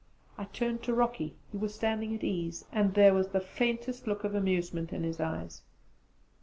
[0.35, 4.23] I turned to Rocky: he was standing at ease, and there was the faintest look
[4.23, 5.61] of amusement in his eyes.